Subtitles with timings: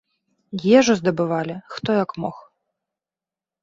[0.79, 2.37] Ежу здабывалі хто як мог.